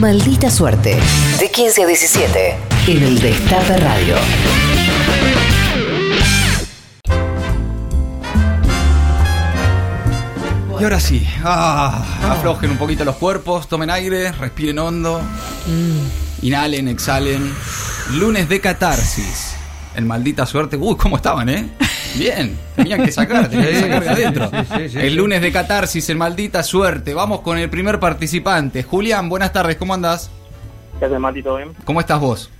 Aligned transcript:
Maldita 0.00 0.50
Suerte. 0.50 0.98
De 1.38 1.50
15 1.50 1.84
a 1.84 1.86
17. 1.86 2.56
En 2.88 3.02
el 3.02 3.20
Destape 3.20 3.76
Radio. 3.76 4.16
Y 10.80 10.82
ahora 10.82 10.98
sí, 10.98 11.26
ah, 11.44 12.04
aflojen 12.28 12.72
un 12.72 12.76
poquito 12.76 13.04
los 13.04 13.16
cuerpos, 13.16 13.68
tomen 13.68 13.88
aire, 13.88 14.32
respiren 14.32 14.80
hondo, 14.80 15.20
inhalen, 16.42 16.88
exhalen. 16.88 17.54
Lunes 18.14 18.48
de 18.48 18.60
catarsis. 18.60 19.54
En 19.94 20.08
maldita 20.08 20.44
suerte. 20.44 20.76
Uy, 20.76 20.96
¿cómo 20.96 21.16
estaban, 21.16 21.48
eh? 21.48 21.70
Bien, 22.16 22.56
tenían 22.76 23.04
que 23.04 23.12
sacar, 23.12 23.48
tenían 23.48 23.68
que 23.68 23.80
sacar 23.80 24.02
de 24.04 24.08
adentro. 24.10 24.50
el 25.00 25.14
lunes 25.16 25.40
de 25.42 25.50
catarsis, 25.52 26.08
en 26.10 26.18
maldita 26.18 26.62
suerte. 26.62 27.12
Vamos 27.14 27.40
con 27.40 27.58
el 27.58 27.68
primer 27.68 27.98
participante. 27.98 28.82
Julián, 28.82 29.28
buenas 29.28 29.52
tardes, 29.52 29.76
¿cómo 29.76 29.94
andás? 29.94 30.30
¿Qué 30.98 31.06
haces, 31.06 31.18
Mati? 31.18 31.42
¿Todo 31.42 31.56
bien? 31.56 31.70
¿Cómo 31.84 32.00
estás 32.00 32.20
vos? 32.20 32.50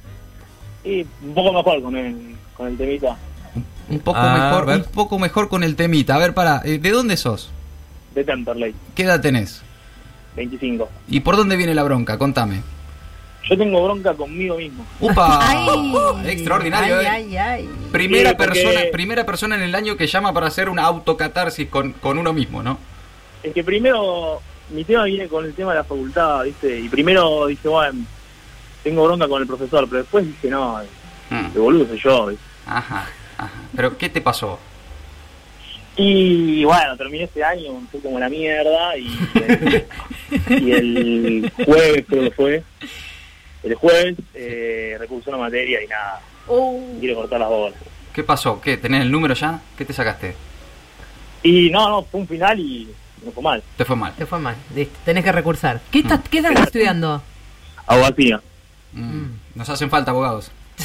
Y 0.85 1.03
un 1.23 1.35
poco 1.35 1.53
mejor 1.53 1.83
con 1.83 1.97
el, 1.97 2.37
con 2.57 2.67
el 2.69 2.77
temita 2.77 3.17
Un 3.89 4.01
poco 4.01 4.19
Ah, 4.19 4.35
a 4.35 4.61
mejor, 4.65 4.77
un 4.77 4.93
poco 4.93 5.19
mejor 5.19 5.49
con 5.49 5.63
el 5.63 5.77
temita. 5.77 6.17
A 6.17 6.19
ver, 6.19 6.35
para, 6.35 6.59
¿de 6.61 6.79
dónde 6.91 7.17
sos? 7.17 7.51
de 8.15 8.23
Temperley, 8.23 8.73
¿Qué 8.95 9.03
edad 9.03 9.21
tenés? 9.21 9.63
25. 10.37 10.89
¿Y 11.09 11.21
por 11.21 11.37
dónde 11.37 11.57
viene 11.57 11.75
la 11.75 11.83
bronca? 11.83 12.17
Contame. 12.19 12.61
Yo 13.49 13.59
tengo 13.59 13.85
bronca 13.85 14.15
conmigo 14.15 14.57
mismo. 14.57 14.87
¡Upa! 15.01 15.39
Ay. 15.49 15.69
Extraordinario, 16.27 16.99
Ay, 16.99 17.05
¿eh? 17.05 17.09
ay, 17.09 17.37
ay. 17.37 17.69
Primera 17.93 18.31
Sí, 18.31 18.37
porque- 18.39 18.63
persona, 18.63 18.81
primera 18.93 19.27
persona 19.27 19.55
en 19.57 19.63
el 19.63 19.75
año 19.75 19.97
que 19.97 20.07
llama 20.07 20.33
para 20.33 20.47
hacer 20.47 20.69
una 20.69 20.85
autocatarsis 20.85 21.69
con, 21.69 21.93
con 21.93 22.17
uno 22.19 22.33
mismo, 22.33 22.63
¿no? 22.63 22.79
Es 23.43 23.53
que 23.53 23.63
primero, 23.63 24.41
mi 24.71 24.85
tema 24.85 25.05
viene 25.05 25.29
con 25.29 25.45
el 25.45 25.53
tema 25.55 25.73
de 25.73 25.79
la 25.79 25.85
facultad, 25.85 26.45
¿viste? 26.45 26.81
Y 26.81 26.89
primero 26.89 27.47
dije, 27.47 27.69
bueno, 27.69 28.01
tengo 28.83 29.05
bronca 29.05 29.29
con 29.29 29.43
el 29.43 29.47
profesor, 29.47 29.87
pero 29.89 30.03
después 30.03 30.27
dije, 30.27 30.49
no, 30.49 30.81
Mm. 31.31 31.53
de 31.53 31.61
boludo 31.61 31.87
soy 31.87 31.99
yo, 31.99 32.27
¿viste? 32.27 32.45
Ajá, 32.67 33.07
ajá. 33.39 33.51
Pero 33.77 33.97
¿qué 33.99 34.09
te 34.09 34.21
pasó? 34.21 34.59
Y 35.97 36.65
bueno, 36.65 36.97
terminé 36.97 37.25
este 37.25 37.45
año, 37.45 37.81
fue 37.91 38.01
como 38.01 38.19
la 38.19 38.29
mierda, 38.29 38.97
y, 38.97 39.07
y 40.51 40.73
el 40.73 41.53
jueves 41.65 42.05
creo 42.09 42.23
que 42.25 42.31
fue, 42.33 42.63
el 43.65 43.75
jueves 43.75 44.17
eh, 44.35 44.97
recursó 44.99 45.31
una 45.31 45.39
materia 45.41 45.83
y 45.83 45.87
nada, 45.87 46.21
Uh, 46.47 46.99
quiero 47.01 47.15
cortar 47.17 47.41
las 47.41 47.49
bolas. 47.49 47.79
¿Qué 48.13 48.23
pasó? 48.23 48.61
¿Qué? 48.61 48.77
¿Tenés 48.77 49.01
el 49.03 49.11
número 49.11 49.33
ya? 49.35 49.61
¿Qué 49.79 49.85
te 49.87 49.93
sacaste? 49.95 50.37
Y 51.43 51.71
no, 51.71 51.89
no, 51.89 52.03
fue 52.05 52.21
un 52.21 52.29
final 52.29 52.61
y 52.61 52.89
me 53.25 53.31
fue 53.33 53.43
mal. 53.43 53.63
Te 53.77 53.85
fue 53.85 53.97
mal. 53.97 54.13
te 54.15 54.27
fue 54.27 54.39
mal. 54.39 54.55
Listo, 54.75 54.95
Tenés 55.05 55.25
que 55.25 55.33
recursar. 55.33 55.81
¿Qué, 55.91 56.01
estás, 56.01 56.21
¿qué 56.31 56.39
estás 56.39 56.61
estudiando? 56.61 57.23
Abogacía. 57.87 58.41
Mm. 58.93 59.25
Nos 59.55 59.69
hacen 59.71 59.89
falta 59.91 60.11
abogados. 60.11 60.51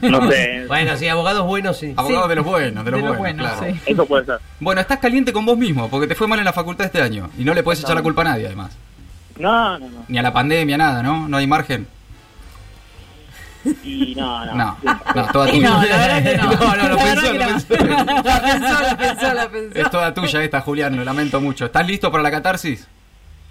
No 0.00 0.30
sé, 0.30 0.64
Bueno, 0.66 0.96
sí, 0.96 1.08
abogados 1.08 1.46
buenos 1.46 1.76
sí. 1.78 1.92
Abogados 1.96 2.28
de 2.28 2.36
los 2.36 2.44
buenos, 2.44 2.84
de 2.84 2.90
los 2.90 3.00
De 3.00 3.06
los 3.06 3.16
buenos, 3.18 3.18
buenos, 3.18 3.58
claro. 3.58 3.74
sí. 3.74 3.80
eso 3.86 4.06
puede 4.06 4.24
ser. 4.24 4.38
Bueno, 4.60 4.80
estás 4.80 4.98
caliente 4.98 5.32
con 5.32 5.44
vos 5.46 5.56
mismo, 5.58 5.88
porque 5.88 6.06
te 6.06 6.14
fue 6.14 6.26
mal 6.26 6.38
en 6.38 6.44
la 6.44 6.52
facultad 6.52 6.86
este 6.86 7.02
año. 7.02 7.30
Y 7.38 7.44
no 7.44 7.54
le 7.54 7.62
podés 7.62 7.80
echar 7.80 7.94
la 7.94 8.02
culpa 8.02 8.22
a 8.22 8.24
nadie, 8.24 8.46
además. 8.46 8.76
No, 9.38 9.78
no, 9.78 9.88
no. 9.88 10.04
Ni 10.08 10.18
a 10.18 10.22
la 10.22 10.32
pandemia, 10.32 10.76
nada, 10.76 11.02
¿no? 11.02 11.28
No 11.28 11.36
hay 11.36 11.46
margen. 11.46 11.86
Y 13.84 14.14
no, 14.16 14.46
no. 14.46 14.54
No, 14.54 14.76
no, 15.14 15.26
toda 15.32 15.48
tuya. 15.50 15.68
no, 15.70 15.84
la 15.84 15.96
verdad 15.96 16.22
que 16.22 16.36
no. 16.36 16.52
No, 16.52 16.76
no, 16.76 16.88
lo 16.88 16.94
La 16.96 17.02
pensó, 17.04 17.32
lo 17.32 17.38
pensó. 17.38 17.76
no. 17.84 18.04
La 18.24 18.40
pensó, 18.42 18.80
la 18.82 18.96
pensó, 18.96 19.34
la 19.34 19.48
pensó. 19.50 19.78
Es 19.78 19.90
toda 19.90 20.14
tuya 20.14 20.42
esta, 20.44 20.60
Julián, 20.60 20.96
lo 20.96 21.04
lamento 21.04 21.40
mucho. 21.40 21.66
¿Estás 21.66 21.86
listo 21.86 22.10
para 22.10 22.22
la 22.22 22.30
catarsis? 22.30 22.86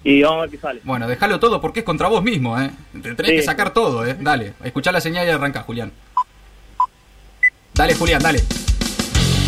Y 0.03 0.21
vamos 0.21 0.37
a 0.37 0.41
ver 0.41 0.49
qué 0.51 0.57
sale. 0.57 0.81
Bueno, 0.83 1.07
déjalo 1.07 1.39
todo 1.39 1.59
porque 1.59 1.79
es 1.81 1.85
contra 1.85 2.07
vos 2.07 2.23
mismo, 2.23 2.59
¿eh? 2.59 2.71
Te 2.93 3.13
tenés 3.15 3.31
Sí. 3.31 3.35
que 3.37 3.41
sacar 3.43 3.71
todo, 3.71 4.05
¿eh? 4.05 4.15
Dale, 4.19 4.53
escuchá 4.63 4.91
la 4.91 5.01
señal 5.01 5.27
y 5.27 5.31
arranca, 5.31 5.63
Julián. 5.63 5.91
Dale, 7.73 7.93
Julián, 7.95 8.21
dale. 8.21 8.43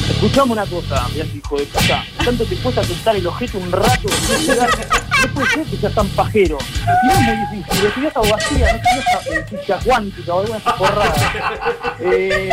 Escuchame 0.10 0.52
una 0.52 0.66
cosa, 0.66 1.08
mirá, 1.14 1.26
hijo 1.26 1.58
de 1.58 1.66
puta. 1.66 2.04
Tanto 2.26 2.44
te 2.46 2.56
cuesta 2.58 2.84
sentar 2.84 3.16
el 3.16 3.26
objeto 3.28 3.58
un 3.58 3.72
rato. 3.72 4.10
No 5.28 5.34
puede 5.34 5.50
ser 5.50 5.66
que 5.66 5.78
seas 5.78 5.94
tan 5.94 6.08
pajero. 6.10 6.58
Y 7.04 7.08
no 7.08 7.14
es 7.14 7.20
muy 7.20 7.36
difícil. 7.60 7.86
Estudias 7.88 8.16
abogacía, 8.16 8.72
no 8.74 8.78
estudias 8.78 9.28
eh, 9.28 9.46
física 9.50 9.80
cuántica 9.84 10.34
o 10.34 10.40
alguna 10.42 10.60
porrada. 10.60 11.16
Eh, 12.00 12.50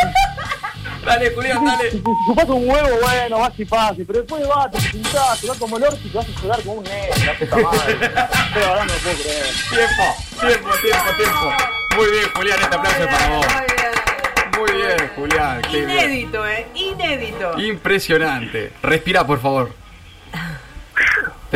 Dale, 1.05 1.31
Julián, 1.37 1.65
dale. 1.65 1.91
si 1.93 2.03
chupas 2.03 2.49
un 2.49 2.69
huevo, 2.69 2.89
bueno, 3.01 3.39
vas 3.39 3.53
y 3.57 3.65
pase. 3.65 4.05
Pero 4.05 4.19
después 4.21 4.49
vas, 4.49 4.71
te 4.73 4.79
pintás, 4.91 5.41
te 5.41 5.47
vas 5.47 5.57
como 5.59 5.77
el 5.77 5.85
orto 5.85 5.99
y 6.05 6.09
te 6.09 6.17
vas 6.19 6.27
a 6.27 6.43
llorar 6.43 6.61
como 6.63 6.73
un 6.79 6.85
negro. 6.85 7.15
La 7.25 7.39
puta 7.39 7.57
madre. 7.57 7.97
Pero 8.55 8.67
ahora 8.67 8.85
no 8.87 8.93
lo 8.93 8.99
puedo 9.01 9.17
creer. 9.17 9.47
Tiempo, 9.71 10.05
tiempo, 10.41 10.71
tiempo, 10.83 11.17
tiempo. 11.17 11.53
Muy 11.97 12.11
bien, 12.11 12.25
Julián, 12.35 12.59
este 12.61 12.75
aplauso 12.77 13.03
es 13.03 13.07
para 13.07 13.29
vos. 13.37 13.47
Muy 14.59 14.73
bien, 14.73 15.11
Julián. 15.15 15.63
qué 15.63 15.87
bien. 15.87 15.91
Inédito, 15.91 16.47
eh. 16.47 16.67
Inédito. 16.75 17.61
Impresionante. 17.61 18.73
Respira, 18.83 19.25
por 19.25 19.41
favor. 19.41 19.73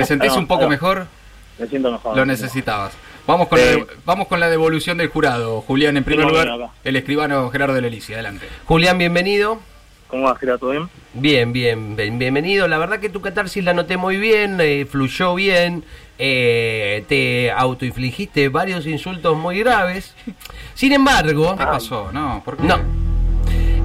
¿Te 0.01 0.07
sentís 0.07 0.33
un 0.33 0.47
poco 0.47 0.69
mejor? 0.69 1.07
Me 1.59 1.67
siento 1.67 1.93
mejor. 1.93 2.17
Lo 2.17 2.25
necesitabas. 2.25 2.93
Vamos 3.27 3.49
con, 3.49 3.59
la, 3.59 3.73
Sí. 3.75 3.85
vamos 4.07 4.29
con 4.29 4.41
la 4.41 4.49
devolución 4.49 4.97
del 4.99 5.09
jurado. 5.09 5.61
Julián, 5.61 5.97
en 5.97 6.05
primer 6.05 6.27
lugar, 6.27 6.49
el 6.85 6.97
escribano 6.97 7.51
Gerardo 7.51 7.75
de 7.75 7.83
Lelici. 7.83 8.15
Adelante. 8.15 8.47
Julián, 8.65 8.97
bienvenido. 8.99 9.59
¿Cómo 10.09 10.25
vas, 10.25 10.39
Gerardo? 10.39 10.59
¿Todo 10.61 10.71
bien? 10.71 10.89
Bien, 11.13 11.53
bien, 11.53 11.97
bien, 11.97 12.19
bienvenido. 12.19 12.67
La 12.67 12.79
verdad 12.79 12.99
que 12.99 13.11
tu 13.11 13.21
catarsis 13.21 13.63
la 13.63 13.75
noté 13.75 13.97
muy 13.99 14.17
bien, 14.17 14.57
eh, 14.61 14.87
fluyó 14.91 15.35
bien, 15.35 15.85
eh, 16.19 17.05
te 17.09 17.51
autoinfligiste 17.53 18.49
varios 18.49 18.87
insultos 18.87 19.37
muy 19.37 19.59
graves. 19.61 20.15
Sin 20.75 20.93
embargo, 20.93 21.55
¿Qué 21.59 21.65
pasó? 21.65 22.11
No, 22.13 22.43
¿por 22.45 22.57
qué? 22.57 22.65
no. 22.65 22.79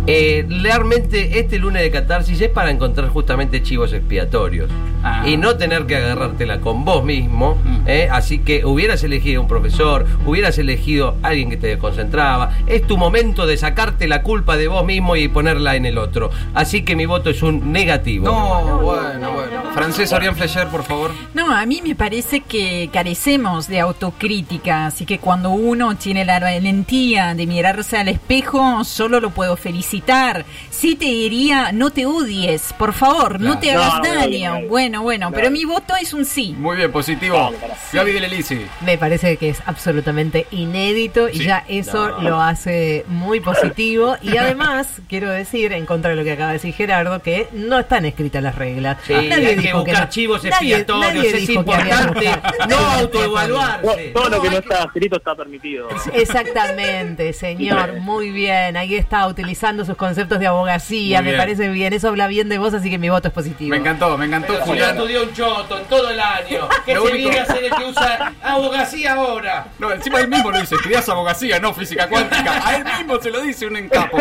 Eh, 0.07 0.45
realmente 0.61 1.39
este 1.39 1.57
lunes 1.57 1.81
de 1.81 1.89
catarsis 1.91 2.39
es 2.39 2.49
para 2.49 2.69
encontrar 2.71 3.09
justamente 3.09 3.63
chivos 3.63 3.91
expiatorios 3.91 4.69
Ah. 5.07 5.21
y 5.27 5.37
no 5.37 5.55
tener 5.55 5.85
que 5.85 5.97
agarrártela 5.97 6.61
con 6.61 6.83
vos 6.83 7.05
mismo. 7.05 7.59
Mm. 7.63 7.87
¿eh? 7.87 8.09
Así 8.11 8.39
que 8.39 8.65
hubieras 8.65 9.03
elegido 9.03 9.39
un 9.39 9.47
profesor, 9.47 10.07
hubieras 10.25 10.57
elegido 10.57 11.15
a 11.21 11.27
alguien 11.27 11.51
que 11.51 11.57
te 11.57 11.67
desconcentraba. 11.67 12.51
Es 12.65 12.87
tu 12.87 12.97
momento 12.97 13.45
de 13.45 13.55
sacarte 13.55 14.07
la 14.07 14.23
culpa 14.23 14.57
de 14.57 14.67
vos 14.67 14.83
mismo 14.83 15.15
y 15.15 15.27
ponerla 15.27 15.75
en 15.75 15.85
el 15.85 15.99
otro. 15.99 16.31
Así 16.55 16.83
que 16.83 16.95
mi 16.95 17.05
voto 17.05 17.29
es 17.29 17.43
un 17.43 17.71
negativo. 17.71 18.25
No, 18.25 18.79
bueno, 18.79 19.31
bueno. 19.31 19.63
Francés 19.75 20.11
Orián 20.11 20.35
Flecher, 20.35 20.69
por 20.69 20.83
favor. 20.83 21.11
No, 21.35 21.55
a 21.55 21.65
mí 21.67 21.81
me 21.83 21.93
parece 21.93 22.41
que 22.41 22.89
carecemos 22.91 23.67
de 23.67 23.81
autocrítica, 23.81 24.87
así 24.87 25.05
que 25.05 25.19
cuando 25.19 25.51
uno 25.51 25.95
tiene 25.97 26.25
la 26.25 26.39
valentía 26.39 27.35
de 27.35 27.45
mirarse 27.45 27.97
al 27.97 28.07
espejo, 28.07 28.83
solo 28.83 29.19
lo 29.19 29.29
puedo 29.29 29.55
felicitar. 29.55 30.45
Sí 30.71 30.95
te 30.95 31.05
diría, 31.05 31.71
no 31.73 31.91
te 31.91 32.07
odies, 32.07 32.73
por 32.73 32.93
favor, 32.93 33.39
no 33.39 33.59
te 33.59 33.71
hagas 33.71 33.99
no 33.99 34.03
daño. 34.03 34.51
no 34.51 34.59
me 34.59 34.65
odio. 34.67 34.94
Bueno, 35.03 35.03
bueno, 35.03 35.29
No 35.29 35.35
pero 35.35 35.51
mi 35.51 35.65
voto 35.65 35.93
es 35.95 36.13
un 36.13 36.25
sí. 36.25 36.55
Muy 36.57 36.77
bien, 36.77 36.91
positivo. 36.91 37.51
Gaby 37.93 38.11
de 38.11 38.19
Lelici. 38.19 38.65
Me 38.81 38.97
parece 38.97 39.37
que 39.37 39.49
es 39.49 39.61
absolutamente 39.65 40.47
inédito 40.51 41.29
y 41.29 41.37
Sí. 41.39 41.43
ya 41.45 41.63
eso 41.67 42.09
No. 42.09 42.21
lo 42.29 42.41
hace 42.41 43.03
muy 43.07 43.39
positivo. 43.39 44.15
Y 44.21 44.37
además, 44.37 44.87
quiero 45.09 45.29
decir, 45.29 45.73
en 45.73 45.85
contra 45.85 46.11
de 46.11 46.15
lo 46.17 46.23
que 46.23 46.31
acaba 46.33 46.49
de 46.49 46.53
decir 46.53 46.73
Gerardo, 46.73 47.21
que 47.21 47.47
no 47.53 47.79
están 47.79 48.05
escritas 48.05 48.41
las 48.43 48.55
reglas. 48.55 48.97
Sí, 49.05 49.13
hay 49.13 49.55
que 49.57 49.73
buscar 49.73 50.03
no. 50.05 50.09
chivos 50.09 50.43
Nadie- 50.43 50.49
expiatorios, 50.75 51.13
nadie 51.15 51.29
es 51.29 51.47
dijo 51.47 51.63
que 51.65 51.73
había 51.73 51.85
que 51.85 51.91
importante 51.91 52.27
buscar. 52.27 52.69
no 52.69 52.75
Todo, 52.75 52.85
autoevaluarse. 52.87 54.11
todo 54.13 54.29
lo 54.29 54.41
que 54.41 54.49
no 54.49 54.57
está 54.57 54.83
escrito 54.83 55.17
está 55.17 55.35
permitido. 55.35 55.87
Exactamente, 56.13 57.33
señor, 57.33 57.99
muy 58.01 58.31
bien. 58.31 58.77
Ahí 58.77 58.95
está 58.95 59.27
utilizando 59.27 59.85
sus 59.85 59.95
conceptos 59.95 60.39
de 60.39 60.47
abogacía, 60.47 61.19
Muy 61.19 61.25
me 61.25 61.31
bien. 61.31 61.41
parece 61.41 61.69
bien. 61.69 61.93
Eso 61.93 62.09
habla 62.09 62.27
bien 62.27 62.49
de 62.49 62.57
vos, 62.57 62.73
así 62.73 62.89
que 62.89 62.97
mi 62.97 63.09
voto 63.09 63.27
es 63.29 63.33
positivo. 63.33 63.69
Me 63.71 63.77
encantó, 63.77 64.17
me 64.17 64.25
encantó, 64.25 64.53
si 64.65 64.71
no 64.93 65.01
estudió 65.03 65.23
un 65.23 65.33
choto 65.33 65.77
en 65.79 65.85
todo 65.85 66.09
el 66.09 66.19
año. 66.19 66.67
Que 66.85 66.93
Lo 66.93 67.01
se 67.05 67.11
único- 67.13 67.29
viene 67.29 67.39
a 67.39 67.45
ser 67.45 67.63
el 67.63 67.71
que 67.73 67.83
usa 67.85 68.33
abogacía 68.43 69.13
ahora. 69.13 69.67
No, 69.79 69.91
encima 69.91 70.19
él 70.19 70.27
mismo 70.27 70.51
lo 70.51 70.59
dice, 70.59 70.75
estudiás 70.75 71.07
abogacía, 71.09 71.59
no 71.59 71.73
física 71.73 72.07
cuántica. 72.07 72.67
A 72.67 72.75
él 72.77 72.83
mismo 72.85 73.19
se 73.19 73.31
lo 73.31 73.41
dice 73.41 73.65
un 73.67 73.77
encapo. 73.77 74.17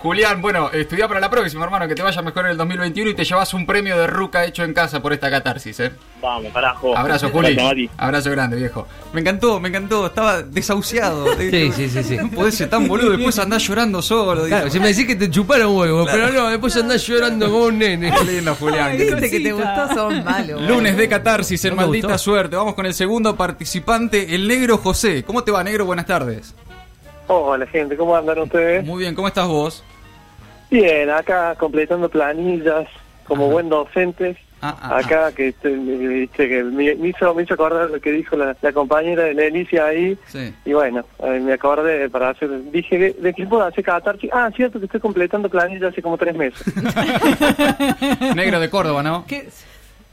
Julián, 0.00 0.40
bueno, 0.42 0.70
estudia 0.70 1.08
para 1.08 1.20
la 1.20 1.30
próxima, 1.30 1.64
hermano, 1.64 1.88
que 1.88 1.94
te 1.94 2.02
vaya 2.02 2.22
mejor 2.22 2.44
en 2.44 2.52
el 2.52 2.56
2021 2.56 3.10
y 3.10 3.14
te 3.14 3.24
llevas 3.24 3.52
un 3.54 3.66
premio 3.66 3.98
de 3.98 4.06
Ruca 4.06 4.44
hecho 4.44 4.62
en 4.64 4.72
casa 4.74 5.00
por 5.02 5.12
esta 5.12 5.30
catarsis, 5.30 5.80
¿eh? 5.80 5.92
Vamos, 6.20 6.52
carajo. 6.52 6.96
Abrazo, 6.96 7.30
Juli. 7.30 7.90
Abrazo 7.96 8.30
grande, 8.30 8.56
viejo. 8.56 8.86
Me 9.12 9.20
encantó, 9.20 9.60
me 9.60 9.68
encantó. 9.68 10.06
Estaba 10.06 10.42
desahuciado. 10.42 11.24
Sí, 11.54 11.70
sí, 11.72 11.88
sí, 11.88 12.02
sí. 12.02 12.16
No 12.16 12.30
podés 12.30 12.54
ser 12.56 12.68
tan 12.70 12.88
boludo, 12.88 13.10
después 13.10 13.38
andás 13.38 13.62
llorando 13.62 14.00
solo. 14.02 14.44
Claro, 14.46 14.64
dijo. 14.64 14.72
si 14.72 14.80
me 14.80 14.88
decís 14.88 15.06
que 15.06 15.14
te 15.16 15.30
chuparon 15.30 15.76
huevo, 15.76 16.06
pero 16.10 16.30
no, 16.32 16.48
después 16.48 16.74
andás 16.76 17.06
llorando 17.06 17.46
como 17.50 17.64
un 17.66 17.78
nene. 17.78 18.12
Qué 18.12 18.24
lindo, 18.24 18.54
Julián. 18.54 18.96
Viste 18.96 19.30
que 19.30 19.40
te 19.40 19.52
gustó, 19.52 20.03
son 20.10 20.24
malos. 20.24 20.60
Lunes 20.68 20.96
de 20.96 21.08
catarsis 21.08 21.64
en 21.64 21.70
No 21.70 21.82
maldita 21.82 22.08
gustó. 22.08 22.18
suerte. 22.18 22.56
Vamos 22.56 22.74
con 22.74 22.86
el 22.86 22.94
segundo 22.94 23.36
participante, 23.36 24.34
el 24.34 24.46
negro 24.48 24.78
José. 24.78 25.22
¿Cómo 25.24 25.44
te 25.44 25.50
va, 25.50 25.62
negro? 25.64 25.84
Buenas 25.86 26.06
tardes. 26.06 26.54
Hola 27.26 27.66
gente, 27.66 27.96
¿cómo 27.96 28.14
andan 28.14 28.38
ustedes? 28.38 28.84
Muy 28.84 29.00
bien, 29.00 29.14
¿cómo 29.14 29.28
estás 29.28 29.48
vos? 29.48 29.82
Bien, 30.70 31.08
acá 31.08 31.54
completando 31.58 32.08
planillas 32.08 32.86
como 33.26 33.44
Ajá. 33.44 33.52
buen 33.52 33.68
docente 33.68 34.36
Ah, 34.66 34.76
ah, 34.80 34.96
Acá 34.96 35.30
que, 35.32 35.48
este, 35.48 35.68
me, 35.68 35.94
viste, 36.08 36.48
que 36.48 36.62
me, 36.64 36.94
me 36.94 37.08
hizo, 37.08 37.34
me 37.34 37.42
hizo 37.42 37.52
acordar 37.52 37.90
lo 37.90 38.00
que 38.00 38.12
dijo 38.12 38.34
la, 38.34 38.56
la 38.62 38.72
compañera 38.72 39.24
de 39.24 39.34
la 39.34 39.44
Elicia 39.44 39.84
ahí. 39.84 40.16
Sí. 40.28 40.54
Y 40.64 40.72
bueno, 40.72 41.04
eh, 41.18 41.38
me 41.38 41.52
acordé 41.52 42.08
para 42.08 42.30
hacer. 42.30 42.48
Dije, 42.70 42.96
¿de, 42.96 43.12
de 43.12 43.34
qué 43.34 43.46
puedo 43.46 43.62
hacer 43.62 43.84
catarsis? 43.84 44.30
Ah, 44.32 44.50
cierto 44.56 44.78
que 44.78 44.86
estoy 44.86 45.00
completando 45.00 45.50
planilla 45.50 45.88
hace 45.88 46.00
como 46.00 46.16
tres 46.16 46.34
meses. 46.34 46.62
Negro 48.34 48.58
de 48.58 48.70
Córdoba, 48.70 49.02
¿no? 49.02 49.26
¿Qué? 49.26 49.48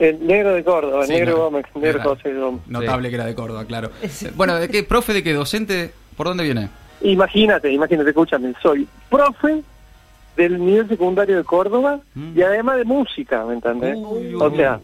El 0.02 0.26
negro 0.26 0.54
de 0.54 0.64
Córdoba, 0.64 1.06
Sí, 1.06 1.14
negro 1.14 1.32
no. 1.38 1.44
Gómez, 1.44 1.66
negro 1.76 1.90
Era 1.90 2.04
José 2.04 2.34
Gómez. 2.34 2.62
Notable 2.68 3.10
que 3.10 3.16
era 3.16 3.26
de 3.26 3.36
Córdoba, 3.36 3.66
claro. 3.66 3.92
Eh, 4.02 4.10
Bueno, 4.36 4.56
¿de 4.56 4.68
qué? 4.68 4.82
¿Profe 4.84 5.14
de 5.14 5.22
qué? 5.24 5.34
¿Docente? 5.34 5.92
¿Por 6.18 6.28
dónde 6.28 6.44
viene? 6.44 6.70
Imagínate, 7.02 7.72
imagínate, 7.72 8.10
escúchame, 8.10 8.54
soy 8.62 8.88
profe 9.10 9.62
del 10.38 10.64
nivel 10.64 10.88
secundario 10.88 11.38
de 11.38 11.44
Córdoba 11.44 12.00
Mm. 12.16 12.38
y 12.38 12.42
además 12.42 12.78
de 12.78 12.84
música, 12.86 13.46
¿me 13.46 13.54
entendés? 13.54 13.96
Uy, 13.98 14.34
o 14.40 14.50
sea, 14.56 14.80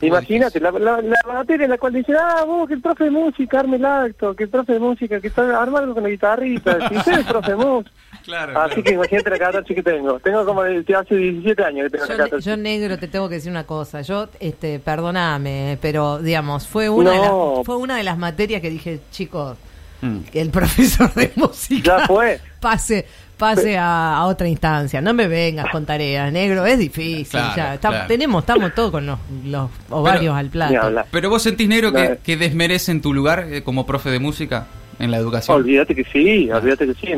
uy. 0.00 0.08
imagínate, 0.08 0.58
la, 0.60 0.70
la, 0.72 1.00
la 1.02 1.16
materia 1.26 1.64
en 1.64 1.70
la 1.70 1.78
cual 1.78 1.92
dicen, 1.94 2.16
ah, 2.18 2.44
vos, 2.46 2.66
que 2.68 2.74
el 2.74 2.80
profe 2.82 3.04
de 3.04 3.10
música 3.10 3.60
arme 3.60 3.76
el 3.76 3.84
acto, 3.84 4.34
que 4.34 4.44
el 4.44 4.50
profe 4.50 4.74
de 4.74 4.78
música, 4.80 5.20
que 5.20 5.28
está 5.28 5.60
arma 5.62 5.78
algo 5.80 5.94
con 5.94 6.02
la 6.02 6.08
guitarrita, 6.10 6.78
si 6.88 6.96
usted 6.96 7.20
es 7.20 7.26
profe 7.26 7.50
de 7.52 7.56
música. 7.56 7.90
Claro, 8.24 8.60
Así 8.60 8.82
que 8.82 8.92
imagínate 8.92 9.30
la 9.30 9.38
catarsis 9.38 9.74
que 9.76 9.82
tengo. 9.82 10.18
Tengo 10.20 10.44
como 10.44 10.62
desde 10.62 10.94
hace 10.94 11.14
17 11.16 11.64
años 11.64 11.84
que 11.84 11.90
tengo 11.90 12.06
Yo, 12.06 12.12
la 12.14 12.24
catarsis. 12.24 12.44
yo, 12.46 12.56
negro 12.56 12.98
te 12.98 13.08
tengo 13.08 13.28
que 13.28 13.36
decir 13.36 13.50
una 13.50 13.64
cosa. 13.64 14.02
Yo, 14.02 14.28
este, 14.40 14.78
perdóname, 14.78 15.78
pero 15.80 16.18
digamos, 16.18 16.66
fue 16.66 16.88
una, 16.88 17.12
de 17.12 17.18
las, 17.18 17.30
fue 17.64 17.76
una 17.76 17.96
de 17.96 18.02
las 18.04 18.18
materias 18.18 18.60
que 18.62 18.70
dije, 18.70 19.00
chicos, 19.10 19.56
Mm. 20.02 20.20
que 20.32 20.40
el 20.40 20.48
profesor 20.48 21.12
de 21.12 21.30
música 21.36 21.98
Ya 21.98 22.06
fue. 22.06 22.40
pase, 22.58 23.04
pase 23.36 23.76
a, 23.76 24.16
a 24.16 24.24
otra 24.28 24.48
instancia. 24.48 25.02
No 25.02 25.12
me 25.12 25.28
vengas 25.28 25.66
con 25.70 25.84
tareas, 25.84 26.32
negro, 26.32 26.64
es 26.64 26.78
difícil. 26.78 27.26
Claro, 27.28 27.52
ya, 27.54 27.74
está- 27.74 27.88
claro. 27.90 28.06
tenemos, 28.08 28.42
estamos 28.42 28.74
todos 28.74 28.92
con 28.92 29.04
los, 29.04 29.18
los 29.44 29.68
ovarios 29.90 30.20
Pero- 30.22 30.34
al 30.36 30.46
plato. 30.48 31.04
Pero 31.10 31.28
vos 31.28 31.42
sentís, 31.42 31.68
Negro, 31.68 31.92
que, 31.92 32.18
que 32.24 32.38
desmerecen 32.38 33.02
tu 33.02 33.12
lugar 33.12 33.46
eh, 33.50 33.62
como 33.62 33.84
profe 33.84 34.08
de 34.08 34.20
música 34.20 34.66
en 35.00 35.10
la 35.10 35.16
educación. 35.16 35.56
Olvídate 35.56 35.94
que 35.94 36.04
sí, 36.04 36.50
olvídate 36.50 36.86
que 36.86 36.94
sí. 36.94 37.08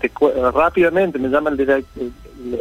Te 0.00 0.10
cu- 0.10 0.30
rápidamente 0.54 1.18
me 1.18 1.28
llama 1.28 1.50
el, 1.50 1.60
el, 1.60 1.84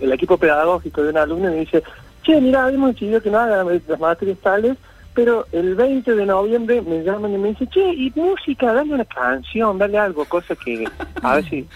el 0.02 0.12
equipo 0.14 0.38
pedagógico 0.38 1.02
de 1.04 1.10
un 1.10 1.18
alumno 1.18 1.50
y 1.50 1.54
me 1.54 1.60
dice, 1.62 1.82
che, 2.24 2.40
mira, 2.42 2.66
habíamos 2.66 2.94
decidido 2.94 3.22
que 3.22 3.30
no 3.32 3.40
hagan 3.40 3.82
las 3.88 4.00
materias 4.00 4.38
tales, 4.44 4.78
pero 5.14 5.46
el 5.52 5.76
20 5.76 6.16
de 6.16 6.26
noviembre 6.26 6.82
me 6.82 7.04
llaman 7.04 7.34
y 7.34 7.38
me 7.38 7.50
dicen, 7.50 7.68
che, 7.70 7.82
y 7.94 8.12
música, 8.16 8.72
dale 8.72 8.94
una 8.94 9.06
canción, 9.06 9.78
dale 9.78 9.98
algo, 9.98 10.24
cosa 10.26 10.56
que, 10.56 10.86
a 11.22 11.36
ver 11.36 11.50
si... 11.50 11.68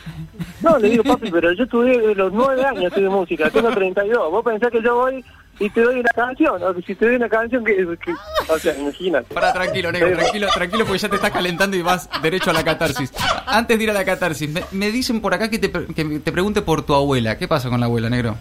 No, 0.61 0.77
le 0.77 0.89
digo, 0.89 1.03
papi, 1.03 1.29
pero 1.31 1.51
yo 1.53 1.67
tuve 1.67 1.97
de 1.99 2.15
los 2.15 2.31
nueve 2.31 2.63
años 2.63 2.85
estudié 2.85 3.09
música, 3.09 3.49
tengo 3.49 3.69
32, 3.71 4.31
vos 4.31 4.43
pensás 4.45 4.71
que 4.71 4.81
yo 4.81 4.95
voy 4.95 5.23
y 5.59 5.69
te 5.69 5.81
doy 5.81 5.99
una 5.99 6.09
canción, 6.15 6.63
o 6.63 6.73
si 6.81 6.95
te 6.95 7.05
doy 7.05 7.15
una 7.15 7.29
canción 7.29 7.63
que... 7.65 7.75
que- 7.75 8.13
o 8.51 8.57
sea, 8.57 8.77
imagínate. 8.77 9.33
Pará, 9.33 9.51
tranquilo, 9.53 9.91
negro, 9.91 10.11
tranquilo, 10.17 10.47
tranquilo, 10.53 10.85
porque 10.85 10.99
ya 10.99 11.09
te 11.09 11.15
estás 11.17 11.31
calentando 11.31 11.75
y 11.77 11.81
vas 11.81 12.09
derecho 12.21 12.49
a 12.49 12.53
la 12.53 12.63
catarsis. 12.63 13.11
Antes 13.45 13.77
de 13.77 13.83
ir 13.83 13.89
a 13.89 13.93
la 13.93 14.05
catarsis, 14.05 14.49
me, 14.49 14.63
me 14.71 14.89
dicen 14.91 15.21
por 15.21 15.33
acá 15.33 15.49
que 15.49 15.59
te, 15.59 15.69
que 15.71 16.19
te 16.19 16.31
pregunte 16.31 16.61
por 16.61 16.83
tu 16.85 16.93
abuela. 16.95 17.37
¿Qué 17.37 17.47
pasa 17.47 17.69
con 17.69 17.79
la 17.79 17.85
abuela, 17.87 18.09
negro? 18.09 18.35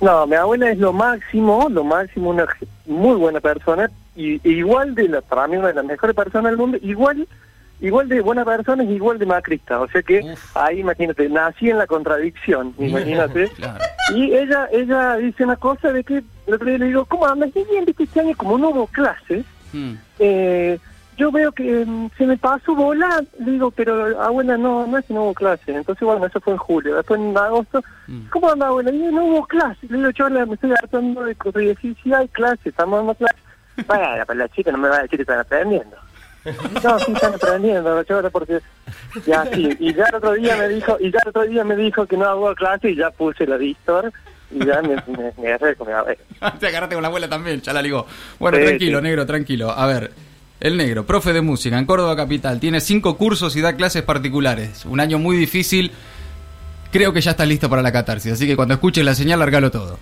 No, 0.00 0.26
mi 0.26 0.34
abuela 0.36 0.70
es 0.70 0.78
lo 0.78 0.92
máximo, 0.92 1.68
lo 1.70 1.82
máximo, 1.84 2.30
una 2.30 2.46
muy 2.86 3.16
buena 3.16 3.40
persona, 3.40 3.90
y 4.16 4.40
igual 4.48 4.94
de 4.94 5.08
la, 5.08 5.20
para 5.20 5.46
mí 5.46 5.56
una 5.56 5.68
de 5.68 5.74
las 5.74 5.84
mejores 5.84 6.16
personas 6.16 6.50
del 6.50 6.56
mundo, 6.58 6.78
igual 6.82 7.28
igual 7.80 8.08
de 8.08 8.22
buena 8.22 8.42
persona 8.44 8.82
y 8.84 8.92
igual 8.94 9.18
de 9.18 9.26
macrista, 9.26 9.78
o 9.80 9.88
sea 9.88 10.02
que 10.02 10.20
Uf. 10.20 10.56
ahí 10.56 10.80
imagínate, 10.80 11.28
nací 11.28 11.68
en 11.68 11.76
la 11.78 11.86
contradicción, 11.86 12.74
imagínate, 12.78 13.48
Claro. 13.50 13.84
y 14.14 14.32
ella 14.34 14.68
ella 14.72 15.16
dice 15.16 15.44
una 15.44 15.56
cosa 15.56 15.92
de 15.92 16.02
que 16.02 16.22
el 16.46 16.54
otro 16.54 16.66
día 16.66 16.78
le 16.78 16.86
digo, 16.86 17.04
¿cómo 17.04 17.26
andas? 17.26 17.50
Y 17.54 17.64
bien, 17.70 17.84
viste, 17.84 18.04
este 18.04 18.20
año 18.20 18.34
como 18.36 18.56
no 18.58 18.70
hubo 18.70 18.86
clases, 18.86 19.44
Mm. 19.72 19.92
eh, 20.20 20.78
yo 21.18 21.32
veo 21.32 21.50
que 21.50 21.84
mm, 21.84 22.10
se 22.16 22.24
me 22.26 22.36
pasó 22.36 22.74
volando, 22.74 23.28
le 23.40 23.52
digo, 23.52 23.70
pero 23.70 24.22
abuela, 24.22 24.56
no, 24.56 24.86
no 24.86 24.96
es 24.98 25.04
que 25.06 25.12
no 25.14 25.24
hubo 25.24 25.34
clases. 25.34 25.68
Entonces, 25.68 26.06
bueno, 26.06 26.24
eso 26.26 26.40
fue 26.40 26.52
en 26.52 26.58
julio. 26.58 26.94
Después 26.96 27.18
en 27.20 27.36
agosto, 27.36 27.82
Mm. 28.06 28.26
¿cómo 28.30 28.50
anda 28.52 28.66
abuela? 28.68 28.90
Y 28.92 28.98
yo, 29.02 29.10
no 29.10 29.24
hubo 29.24 29.46
clases. 29.46 29.90
Le 29.90 29.96
digo, 29.98 30.10
yo 30.10 30.30
me 30.30 30.54
estoy 30.54 30.72
hartando 30.72 31.24
de 31.24 31.34
cosas. 31.34 31.62
Y 31.62 31.66
decir, 31.66 31.96
sí 32.02 32.12
hay 32.12 32.28
clases, 32.28 32.66
estamos 32.66 32.98
dando 33.00 33.14
clases. 33.14 33.42
Vaya, 33.86 34.24
pero 34.26 34.38
la 34.38 34.48
chica 34.48 34.72
no 34.72 34.78
me 34.78 34.88
va 34.88 34.96
a 34.98 35.02
decir 35.02 35.16
que 35.18 35.22
están 35.22 35.40
aprendiendo. 35.40 35.96
No, 36.82 36.98
sí 37.00 37.12
están 37.12 37.34
aprendiendo, 37.34 38.02
chora, 38.04 38.30
porque 38.30 38.60
ya 39.26 39.44
sí. 39.52 39.68
Y 39.80 39.92
ya 39.94 40.04
el 40.04 40.14
otro 40.14 40.32
día 40.34 40.56
me 40.56 40.68
dijo, 40.68 40.96
y 41.00 41.10
ya 41.10 41.18
el 41.24 41.28
otro 41.30 41.42
día 41.42 41.64
me 41.64 41.74
dijo 41.76 42.06
que 42.06 42.16
no 42.16 42.36
hubo 42.36 42.54
clase 42.54 42.90
y 42.90 42.96
ya 42.96 43.10
puse 43.10 43.46
la 43.46 43.56
Víctor 43.56 44.12
y 44.52 44.64
ya 44.64 44.80
me, 44.80 44.94
me, 45.08 45.32
me 45.42 45.48
agarré 45.48 45.74
con 45.74 45.88
mi 45.88 45.92
abuela. 45.92 46.20
Te 46.60 46.68
agarraste 46.68 46.94
con 46.94 47.02
la 47.02 47.08
abuela 47.08 47.28
también, 47.28 47.60
ya 47.60 47.72
la 47.72 47.82
ligó. 47.82 48.06
Bueno, 48.38 48.58
Sí, 48.58 48.64
tranquilo, 48.64 48.98
sí. 48.98 49.02
negro, 49.04 49.26
tranquilo. 49.26 49.70
A 49.72 49.86
ver, 49.86 50.12
el 50.60 50.76
negro, 50.76 51.04
profe 51.04 51.32
de 51.32 51.40
música 51.40 51.76
en 51.78 51.84
Córdoba 51.84 52.14
Capital, 52.14 52.60
tiene 52.60 52.80
cinco 52.80 53.16
cursos 53.16 53.56
y 53.56 53.60
da 53.60 53.74
clases 53.74 54.02
particulares. 54.02 54.84
Un 54.84 55.00
año 55.00 55.18
muy 55.18 55.36
difícil. 55.36 55.90
Creo 56.92 57.12
que 57.12 57.20
ya 57.20 57.32
está 57.32 57.44
listo 57.44 57.68
para 57.68 57.82
la 57.82 57.90
catarsis, 57.92 58.32
así 58.32 58.46
que 58.46 58.54
cuando 58.54 58.74
escuches 58.74 59.04
la 59.04 59.16
señal, 59.16 59.40
largalo 59.40 59.72
todo. 59.72 59.98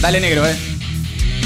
Dale, 0.00 0.20
negro, 0.20 0.44
eh. 0.44 0.56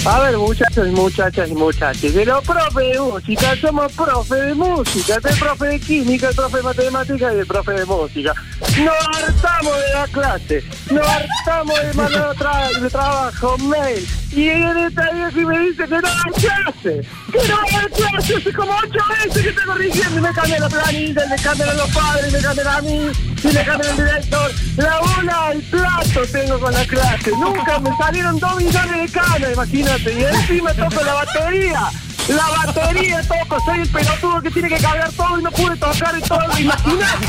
A 0.06 0.20
ver, 0.20 0.38
muchachos 0.38 0.86
y 0.86 0.90
muchachas 0.92 1.50
y 1.50 1.54
muchachos, 1.54 2.14
de 2.14 2.24
los 2.24 2.44
profe 2.44 2.80
de 2.80 3.00
música, 3.00 3.56
somos 3.56 3.92
profe 3.92 4.36
de 4.36 4.54
música, 4.54 5.16
el 5.16 5.36
profe 5.36 5.66
de 5.66 5.80
química, 5.80 6.28
el 6.28 6.34
profe 6.36 6.58
de 6.58 6.62
matemática 6.62 7.34
y 7.34 7.38
el 7.38 7.46
profe 7.46 7.72
de 7.72 7.84
música. 7.86 8.32
Nos 8.78 8.94
hartamos 9.18 9.74
de 9.74 9.92
la 9.94 10.06
clase, 10.06 10.64
nos 10.92 11.08
hartamos 11.08 11.82
de 11.82 11.94
mandar 11.94 12.36
tra 12.36 12.88
trabajo, 12.88 13.58
mail, 13.58 14.06
y 14.32 14.48
en 14.48 14.76
el 14.76 14.94
taller 14.94 15.32
que 15.32 15.46
me 15.46 15.58
dice 15.60 15.84
que 15.84 15.98
no 15.98 16.08
hay 16.08 16.32
clase, 16.32 17.08
que 17.32 17.48
no 17.48 17.58
hay 17.60 17.86
clase, 17.90 18.36
hace 18.36 18.52
como 18.52 18.72
ocho 18.72 19.04
veces 19.08 19.42
que 19.42 19.48
estoy 19.48 19.64
corrigiendo 19.64 20.18
y 20.18 20.20
me 20.20 20.32
cambian 20.32 20.60
la 20.60 20.68
planilla, 20.68 21.24
y 21.24 21.28
me 21.28 21.36
cambian 21.36 21.76
los 21.76 21.90
padres, 21.90 22.28
y 22.28 22.32
me 22.32 22.42
cambian 22.42 22.66
a 22.66 22.80
mí, 22.82 23.10
y 23.42 23.46
me 23.46 23.64
cambian 23.64 23.90
al 23.90 23.96
director. 23.96 24.52
La 24.76 25.00
bola 25.00 25.46
al 25.46 25.60
plato 25.62 26.26
tengo 26.32 26.60
con 26.60 26.72
la 26.72 26.84
clase, 26.84 27.30
nunca 27.30 27.78
me 27.78 27.96
salieron 27.96 28.38
dos 28.38 28.56
millones 28.56 29.00
de 29.00 29.08
canas, 29.18 29.52
imagínate, 29.52 30.12
y 30.12 30.24
encima 30.24 30.74
toco 30.74 31.02
la 31.02 31.14
batería. 31.14 31.90
La 32.28 32.48
batería 32.48 33.22
toco, 33.22 33.60
soy 33.64 33.82
el 33.82 33.88
pelotudo 33.88 34.42
que 34.42 34.50
tiene 34.50 34.68
que 34.68 34.78
cargar 34.78 35.12
todo 35.12 35.38
y 35.38 35.42
no 35.44 35.50
pude 35.52 35.76
tocar 35.76 36.18
y 36.18 36.20
todo, 36.22 36.58
imagínate. 36.58 37.26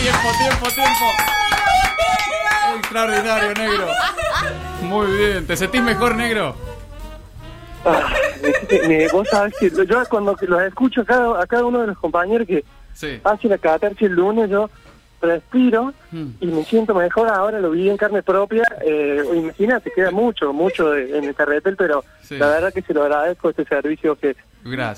Tiempo, 0.00 0.28
tiempo, 0.38 0.68
tiempo. 0.70 1.04
Extraordinario, 2.78 3.54
negro. 3.54 3.88
Muy 4.86 5.16
bien, 5.16 5.46
¿te 5.46 5.56
sentís 5.56 5.82
mejor, 5.82 6.14
negro? 6.14 6.54
Ah, 7.84 8.08
vos 9.12 9.28
sabés 9.28 9.54
que 9.58 9.70
yo 9.70 10.02
cuando 10.08 10.36
los 10.40 10.62
escucho 10.62 11.00
a 11.02 11.04
cada, 11.04 11.42
a 11.42 11.46
cada 11.46 11.64
uno 11.64 11.80
de 11.80 11.88
los 11.88 11.98
compañeros 11.98 12.46
que 12.46 12.64
Sí. 12.94 13.20
hace 13.24 13.48
la 13.48 13.58
catarsis 13.58 14.02
el 14.02 14.12
lunes, 14.14 14.48
yo 14.48 14.70
respiro 15.26 15.92
Mm. 16.12 16.26
y 16.40 16.46
me 16.46 16.64
siento 16.64 16.94
mejor. 16.94 17.28
Ahora 17.28 17.60
lo 17.60 17.70
vi 17.72 17.90
en 17.90 17.96
carne 17.96 18.22
propia. 18.22 18.62
Eh, 18.84 19.22
Imagínate, 19.34 19.90
queda 19.94 20.10
mucho, 20.10 20.52
mucho 20.52 20.90
de- 20.90 21.18
en 21.18 21.24
el 21.24 21.34
carretel, 21.34 21.76
pero 21.76 22.04
Sí. 22.22 22.36
la 22.38 22.46
verdad 22.48 22.72
que 22.72 22.82
se 22.82 22.94
lo 22.94 23.02
agradezco 23.02 23.50
este 23.50 23.64
servicio 23.64 24.16
que, 24.16 24.34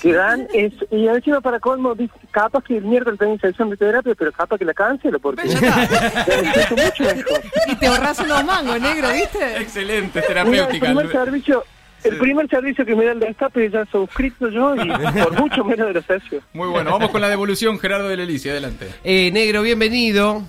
que 0.01 0.13
dan. 0.13 0.47
Es, 0.53 0.73
y 0.91 1.07
encima 1.07 1.41
para 1.41 1.59
colmo, 1.59 1.93
dice, 1.95 2.13
capaz 2.31 2.63
que 2.63 2.77
el 2.77 2.83
miércoles 2.85 3.19
tengo 3.19 3.37
sesión 3.39 3.69
de 3.69 3.77
terapia, 3.77 4.13
pero 4.17 4.31
capaz 4.31 4.57
que 4.57 4.65
la 4.65 4.73
cancelo 4.73 5.19
porque 5.19 5.47
Ya 5.47 5.59
está. 5.59 6.23
siento 6.25 6.75
mucho 6.75 7.03
mejor. 7.15 7.41
Y 7.67 7.75
te 7.75 7.87
ahorras 7.87 8.19
unos 8.19 8.43
mangos, 8.45 8.79
negro, 8.81 9.09
¿viste? 9.13 9.57
Excelente, 9.61 10.19
Mira, 10.27 10.41
el 10.41 10.45
terapéutica. 10.45 10.85
primer 10.85 11.11
servicio, 11.11 11.63
el 12.03 12.11
Sí. 12.13 12.17
primer 12.19 12.47
servicio 12.49 12.85
que 12.85 12.95
me 12.95 13.05
da 13.05 13.11
el 13.13 13.19
destape 13.19 13.69
ya 13.69 13.85
suscrito 13.91 14.49
yo 14.49 14.75
y 14.75 14.87
por 15.23 15.39
mucho 15.39 15.63
menos 15.65 15.87
de 15.87 15.93
la 15.93 16.01
sesión. 16.01 16.41
Muy 16.53 16.67
bueno, 16.69 16.91
vamos 16.91 17.09
con 17.09 17.21
la 17.21 17.29
devolución, 17.29 17.77
Gerardo 17.79 18.07
de 18.09 18.17
Lelicia, 18.17 18.51
adelante. 18.51 18.87
Eh, 19.03 19.31
negro, 19.31 19.61
bienvenido. 19.61 20.43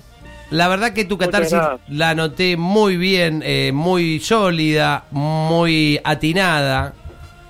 La 0.49 0.67
verdad 0.67 0.91
que 0.93 1.05
tu 1.05 1.17
catarsis 1.17 1.57
la 1.87 2.13
noté 2.13 2.57
muy 2.57 2.97
bien, 2.97 3.41
eh, 3.45 3.71
muy 3.73 4.19
sólida, 4.19 5.05
muy 5.11 5.99
atinada. 6.03 6.93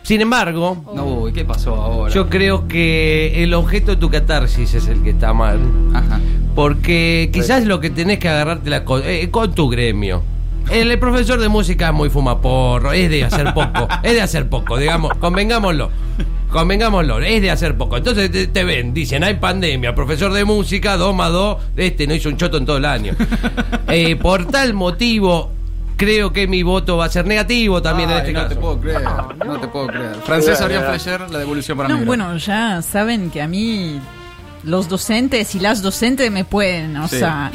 Sin 0.03 0.21
embargo, 0.21 0.83
No, 0.95 1.05
uy, 1.05 1.33
¿qué 1.33 1.45
pasó 1.45 1.75
ahora? 1.75 2.11
yo 2.13 2.27
creo 2.29 2.67
que 2.67 3.43
el 3.43 3.53
objeto 3.53 3.91
de 3.91 3.97
tu 3.97 4.09
catarsis 4.09 4.73
es 4.73 4.87
el 4.87 5.01
que 5.03 5.11
está 5.11 5.33
mal. 5.33 5.59
Ajá. 5.93 6.19
Porque 6.55 7.29
quizás 7.31 7.65
lo 7.65 7.79
que 7.79 7.89
tenés 7.89 8.19
que 8.19 8.27
agarrarte 8.29 8.69
la 8.69 8.83
co- 8.83 8.99
eh, 8.99 9.29
con 9.31 9.53
tu 9.55 9.69
gremio. 9.69 10.23
El, 10.69 10.97
profesor 10.99 11.39
de 11.39 11.49
música 11.49 11.87
es 11.87 11.93
muy 11.93 12.09
fumaporro, 12.09 12.93
es 12.93 13.09
de 13.09 13.23
hacer 13.25 13.53
poco, 13.53 13.87
es 14.03 14.13
de 14.13 14.21
hacer 14.21 14.47
poco, 14.49 14.77
digamos, 14.77 15.13
convengámoslo. 15.17 15.89
Convengámoslo, 16.49 17.19
es 17.19 17.41
de 17.41 17.49
hacer 17.49 17.77
poco. 17.77 17.95
Entonces 17.97 18.29
te, 18.29 18.47
te 18.47 18.63
ven, 18.65 18.93
dicen, 18.93 19.23
hay 19.23 19.35
pandemia, 19.35 19.95
profesor 19.95 20.33
de 20.33 20.43
música, 20.43 20.97
2 20.97 21.15
más 21.15 21.31
2, 21.31 21.57
este 21.77 22.07
no 22.07 22.13
hizo 22.13 22.27
un 22.29 22.37
choto 22.37 22.57
en 22.57 22.65
todo 22.65 22.77
el 22.77 22.85
año. 22.85 23.13
Eh, 23.93 24.15
por 24.15 24.45
tal 24.45 24.73
motivo, 24.73 25.51
creo 25.97 26.31
que 26.31 26.47
mi 26.47 26.63
voto 26.63 26.95
va 26.95 27.05
a 27.05 27.09
ser 27.09 27.25
negativo 27.27 27.81
también 27.81 28.09
en 28.09 28.17
este 28.19 28.31
no 28.31 28.39
caso. 28.39 28.55
te 28.55 28.55
puedo 28.55 28.79
creer, 28.79 29.01
no 29.45 29.59
te 29.59 29.67
puedo 29.67 29.87
creer. 29.87 30.15
Arián 30.61 30.81
ya. 30.81 30.89
Flecher, 30.89 31.29
la 31.29 31.39
devolución 31.39 31.77
para 31.77 31.89
No, 31.89 31.95
negro. 31.95 32.07
bueno, 32.07 32.37
ya 32.37 32.81
saben 32.81 33.29
que 33.31 33.41
a 33.41 33.47
mí 33.49 33.99
los 34.63 34.87
docentes 34.89 35.55
y 35.55 35.59
las 35.59 35.81
docentes 35.81 36.31
me 36.31 36.45
pueden, 36.45 36.95
o 36.97 37.07
Sí, 37.07 37.17
sea... 37.19 37.51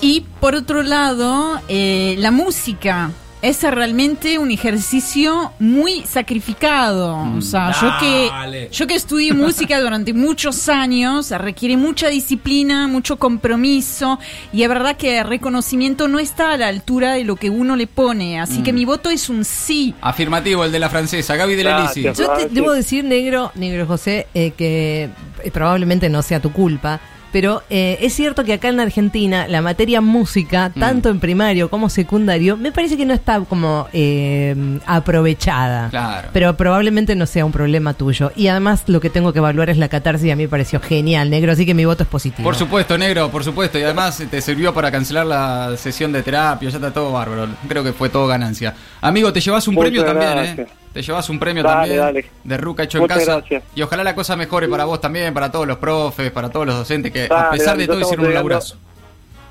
Y 0.00 0.24
por 0.40 0.54
otro 0.54 0.82
lado, 0.82 1.60
eh, 1.68 2.16
la 2.18 2.30
música 2.30 3.10
es 3.42 3.62
realmente 3.64 4.38
un 4.38 4.52
ejercicio 4.52 5.52
muy 5.58 6.02
sacrificado. 6.02 7.18
o 7.36 7.40
sea, 7.40 7.72
yo 7.80 7.90
que, 7.98 8.68
yo 8.70 8.86
que 8.86 8.94
estudié 8.94 9.34
música 9.34 9.80
durante 9.80 10.14
muchos 10.14 10.68
años, 10.68 11.30
requiere 11.30 11.76
mucha 11.76 12.08
disciplina, 12.08 12.86
mucho 12.86 13.16
compromiso, 13.16 14.20
y 14.52 14.62
es 14.62 14.68
verdad 14.68 14.96
que 14.96 15.18
el 15.18 15.26
reconocimiento 15.26 16.06
no 16.06 16.20
está 16.20 16.52
a 16.52 16.56
la 16.56 16.68
altura 16.68 17.14
de 17.14 17.24
lo 17.24 17.34
que 17.34 17.50
uno 17.50 17.74
le 17.74 17.88
pone. 17.88 18.40
Así 18.40 18.62
que 18.62 18.72
mi 18.72 18.84
voto 18.84 19.10
es 19.10 19.28
un 19.28 19.44
sí. 19.44 19.92
Afirmativo, 20.00 20.64
el 20.64 20.70
de 20.70 20.78
la 20.78 20.88
francesa, 20.88 21.34
Gaby 21.34 21.56
de. 21.56 21.62
Gracias. 21.64 22.18
Yo 22.18 22.30
te 22.30 22.48
debo 22.48 22.72
decir, 22.72 23.04
negro, 23.04 23.50
negro 23.56 23.86
José, 23.86 24.28
eh, 24.34 24.52
que 24.52 25.10
eh, 25.42 25.50
probablemente 25.50 26.08
no 26.08 26.22
sea 26.22 26.40
tu 26.40 26.52
culpa, 26.52 27.00
pero 27.32 27.62
eh, 27.70 27.98
es 28.02 28.12
cierto 28.14 28.44
que 28.44 28.52
acá 28.52 28.68
en 28.68 28.78
Argentina 28.80 29.48
la 29.48 29.62
materia 29.62 30.00
música, 30.00 30.70
Mm. 30.74 30.78
tanto 30.80 31.08
en 31.08 31.18
primario 31.20 31.68
como 31.70 31.88
secundario, 31.88 32.56
me 32.56 32.70
parece 32.72 32.96
que 32.96 33.04
no 33.06 33.14
está 33.14 33.40
como 33.40 33.88
eh, 33.92 34.54
aprovechada. 34.86 35.88
Claro. 35.90 36.28
Pero 36.32 36.56
probablemente 36.56 37.14
no 37.16 37.26
sea 37.26 37.44
un 37.44 37.52
problema 37.52 37.94
tuyo. 37.94 38.32
Y 38.36 38.48
además 38.48 38.84
lo 38.86 39.00
que 39.00 39.10
tengo 39.10 39.32
que 39.32 39.38
evaluar 39.38 39.70
es 39.70 39.78
la 39.78 39.88
catarsis 39.88 40.26
y 40.28 40.30
a 40.30 40.36
mí 40.36 40.44
me 40.44 40.48
pareció 40.48 40.80
genial, 40.80 41.30
negro, 41.30 41.52
así 41.52 41.66
que 41.66 41.74
mi 41.74 41.84
voto 41.84 42.02
es 42.04 42.08
positivo. 42.08 42.44
Por 42.44 42.56
supuesto, 42.56 42.96
negro, 42.98 43.30
por 43.30 43.44
supuesto. 43.44 43.78
Y 43.78 43.82
además 43.82 44.22
te 44.30 44.40
sirvió 44.40 44.72
para 44.74 44.90
cancelar 44.90 45.26
la 45.26 45.76
sesión 45.76 46.12
de 46.12 46.22
terapia. 46.22 46.68
Ya 46.68 46.76
está 46.76 46.92
todo 46.92 47.12
bárbaro. 47.12 47.48
Creo 47.68 47.82
que 47.82 47.92
fue 47.92 48.08
todo 48.08 48.26
ganancia. 48.26 48.74
Amigo, 49.00 49.32
te 49.32 49.40
llevas 49.40 49.66
un 49.68 49.74
Muchas 49.74 49.90
premio 49.90 50.04
también. 50.04 50.60
¿eh? 50.60 50.66
Te 50.92 51.00
llevas 51.02 51.28
un 51.30 51.38
premio 51.38 51.62
Dale, 51.62 51.74
también 51.76 51.98
dale. 51.98 52.24
de 52.44 52.56
Ruca 52.58 52.82
hecho 52.82 52.98
Muchas 53.00 53.18
en 53.18 53.24
casa. 53.26 53.38
gracias. 53.38 53.62
Y 53.74 53.82
ojalá 53.82 54.04
la 54.04 54.14
cosa 54.14 54.36
mejore 54.36 54.68
para 54.68 54.84
vos 54.84 55.00
también, 55.00 55.32
para 55.32 55.50
todos 55.50 55.66
los 55.66 55.78
profes, 55.78 56.30
para 56.30 56.50
todos 56.50 56.66
los 56.66 56.76
docentes 56.76 57.10
que 57.12 57.28
a 57.30 57.50
pesar 57.50 57.76
de 57.76 57.86
todo 57.86 58.00
hicieron 58.00 58.26
un 58.26 58.34
laburazo. 58.34 58.76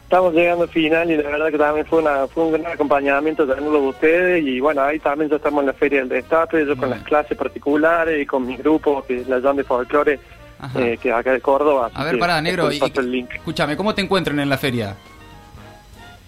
Estamos 0.03 0.33
llegando 0.33 0.63
al 0.65 0.69
final 0.69 1.09
y 1.09 1.15
la 1.17 1.23
verdad 1.29 1.49
que 1.49 1.57
también 1.57 1.85
fue, 1.85 1.99
una, 1.99 2.27
fue 2.27 2.43
un 2.43 2.51
gran 2.51 2.73
acompañamiento 2.73 3.47
tenerlo 3.47 3.71
de 3.81 3.87
ustedes 3.87 4.43
y 4.45 4.59
bueno, 4.59 4.81
ahí 4.83 4.99
también 4.99 5.29
ya 5.31 5.37
estamos 5.37 5.61
en 5.61 5.67
la 5.67 5.73
Feria 5.73 5.99
del 5.99 6.09
Destape, 6.09 6.65
yo 6.65 6.75
con 6.75 6.89
las 6.89 7.01
clases 7.03 7.37
particulares 7.37 8.21
y 8.21 8.25
con 8.25 8.45
mi 8.45 8.57
grupo, 8.57 9.03
que 9.07 9.21
es 9.21 9.27
la 9.29 9.39
Jam 9.39 9.55
de 9.55 9.63
Folklore, 9.63 10.19
Ajá. 10.59 10.79
eh, 10.81 10.97
que 11.01 11.09
es 11.09 11.15
acá 11.15 11.31
de 11.31 11.39
Córdoba. 11.39 11.89
A 11.93 12.03
ver, 12.03 12.19
pará, 12.19 12.41
negro. 12.41 12.69
y- 12.71 12.81
el 12.93 13.09
link. 13.11 13.29
escúchame, 13.35 13.77
¿cómo 13.77 13.95
te 13.95 14.01
encuentran 14.01 14.37
en 14.41 14.49
la 14.49 14.57
feria? 14.57 14.97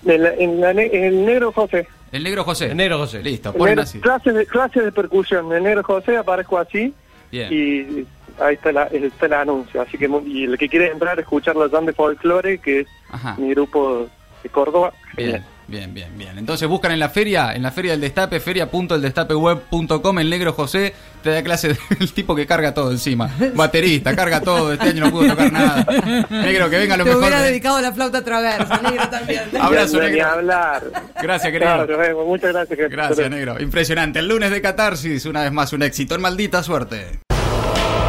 En, 0.06 0.24
la- 0.24 0.34
en 0.34 0.62
la 0.62 0.72
en 0.72 1.04
el 1.04 1.26
negro 1.26 1.52
José. 1.52 1.86
El 2.14 2.24
negro 2.24 2.44
José. 2.44 2.68
El 2.68 2.78
negro 2.78 3.00
José. 3.00 3.22
Listo, 3.24 3.52
ponen 3.52 3.80
así. 3.80 4.00
clases, 4.00 4.36
de, 4.36 4.46
clases 4.46 4.86
de 4.86 4.92
percusión. 4.92 5.52
El 5.52 5.64
negro 5.64 5.84
José 5.84 6.16
aparezco 6.16 6.60
así 6.60 6.94
Bien. 7.32 7.52
y 7.52 8.06
ahí 8.42 8.54
está, 8.54 8.72
la, 8.72 8.84
está 8.84 9.26
el 9.26 9.34
anuncio. 9.34 9.82
Así 9.82 9.98
que 9.98 10.08
y 10.28 10.44
el 10.44 10.58
que 10.58 10.70
quiere 10.70 10.92
entrar 10.92 11.18
a 11.18 11.22
escuchar 11.22 11.56
la 11.56 11.68
Jam 11.70 11.86
de 11.88 11.94
Folklore, 11.94 12.60
que 12.60 12.82
es 12.82 12.88
Ajá. 13.10 13.36
mi 13.40 13.50
grupo 13.50 14.08
de 14.44 14.50
Córdoba, 14.50 14.94
Bien. 15.18 15.44
Bien, 15.68 15.94
bien, 15.94 16.10
bien. 16.18 16.38
Entonces 16.38 16.68
buscan 16.68 16.92
en 16.92 17.00
la 17.00 17.10
feria, 17.10 17.54
en 17.54 17.64
la 17.64 17.72
feria 17.72 17.92
del 17.92 18.02
destape, 18.02 18.40
feria.eldestapeweb.com, 18.40 20.20
el 20.20 20.30
negro 20.30 20.54
José 20.54 20.94
te 21.24 21.30
da 21.30 21.42
clase 21.42 21.70
del 22.00 22.12
tipo 22.14 22.36
que 22.36 22.46
carga 22.46 22.74
todo 22.74 22.92
encima. 22.92 23.30
Baterista, 23.56 24.16
carga 24.16 24.42
todo, 24.42 24.74
este 24.74 24.90
año 24.90 25.06
no 25.06 25.12
pudo 25.12 25.30
tocar 25.30 25.52
nada. 25.52 25.86
Negro, 26.30 26.70
que 26.70 26.78
venga 26.78 26.98
lo 26.98 27.04
Te 27.04 27.10
mejor. 27.10 27.22
hubiera 27.24 27.42
de- 27.42 27.50
dedicado 27.50 27.78
a 27.78 27.82
la 27.82 27.92
flauta 27.94 28.24
traversa, 28.24 28.82
negro 28.82 29.10
también. 29.10 29.44
Abrazo, 29.62 30.00
negro. 30.02 30.28
hablar. 30.28 30.84
Gracias, 31.22 31.52
querido. 31.52 31.86
Claro. 31.88 32.26
Muchas 32.26 32.52
gracias. 32.54 32.78
gente. 32.80 32.96
Gracias, 32.96 33.30
negro. 33.30 33.62
Impresionante. 33.62 34.20
El 34.20 34.28
lunes 34.28 34.52
de 34.52 34.62
Catarsis, 34.62 35.26
una 35.26 35.44
vez 35.44 35.52
más 35.52 35.72
un 35.74 35.84
éxito. 35.84 36.16
En 36.16 36.22
maldita 36.22 36.62
suerte. 36.64 37.20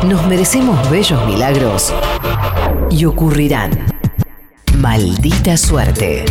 Nos 0.04 0.26
merecemos 0.26 0.90
bellos 0.90 1.24
milagros 1.26 1.94
y 2.90 3.04
ocurrirán. 3.06 3.70
Maldita 4.76 5.56
suerte. 5.56 6.24